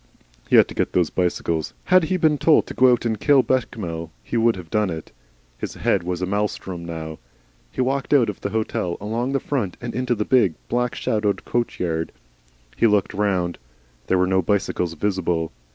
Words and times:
He 0.49 0.55
had 0.55 0.67
to 0.69 0.73
get 0.73 0.93
those 0.93 1.11
bicycles. 1.11 1.75
Had 1.83 2.05
he 2.05 2.17
been 2.17 2.39
told 2.39 2.65
to 2.65 2.73
go 2.73 2.91
out 2.91 3.05
and 3.05 3.19
kill 3.19 3.43
Bechamel 3.43 4.11
he 4.23 4.35
would 4.35 4.55
have 4.55 4.71
done 4.71 4.89
it. 4.89 5.11
His 5.59 5.75
head 5.75 6.01
was 6.01 6.23
a 6.23 6.25
maelstrom 6.25 6.83
now. 6.83 7.19
He 7.71 7.81
walked 7.81 8.11
out 8.11 8.27
of 8.27 8.41
the 8.41 8.49
hotel, 8.49 8.97
along 8.99 9.33
the 9.33 9.39
front, 9.39 9.77
and 9.79 9.93
into 9.93 10.15
the 10.15 10.25
big, 10.25 10.55
black 10.69 10.95
shadowed 10.95 11.45
coach 11.45 11.79
yard. 11.79 12.11
He 12.75 12.87
looked 12.87 13.13
round. 13.13 13.59
There 14.07 14.17
were 14.17 14.25
no 14.25 14.41
bicycles 14.41 14.95
visible. 14.95 15.51